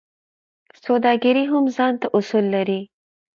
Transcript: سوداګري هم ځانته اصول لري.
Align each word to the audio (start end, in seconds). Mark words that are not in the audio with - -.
سوداګري 0.83 1.43
هم 1.51 1.63
ځانته 1.77 2.07
اصول 2.17 2.45
لري. 2.55 2.81